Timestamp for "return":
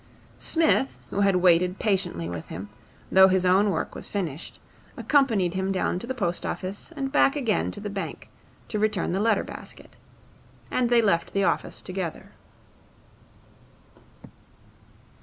8.79-9.11